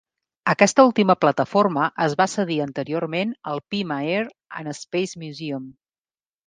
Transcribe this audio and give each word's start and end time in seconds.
Aquesta 0.53 0.85
última 0.87 1.15
plataforma 1.25 1.91
es 2.07 2.17
va 2.23 2.27
cedir 2.33 2.57
anteriorment 2.67 3.37
al 3.53 3.63
Pima 3.75 4.03
Air 4.17 4.27
and 4.63 4.77
Space 4.83 5.27
Museum. 5.29 5.75